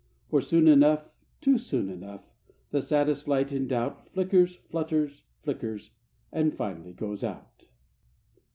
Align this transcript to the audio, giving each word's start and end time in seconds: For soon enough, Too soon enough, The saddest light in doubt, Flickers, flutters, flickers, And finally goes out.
For 0.29 0.41
soon 0.41 0.67
enough, 0.67 1.11
Too 1.41 1.59
soon 1.59 1.87
enough, 1.87 2.23
The 2.71 2.81
saddest 2.81 3.27
light 3.27 3.51
in 3.51 3.67
doubt, 3.67 4.07
Flickers, 4.11 4.55
flutters, 4.55 5.25
flickers, 5.43 5.91
And 6.31 6.55
finally 6.55 6.93
goes 6.93 7.23
out. 7.23 7.67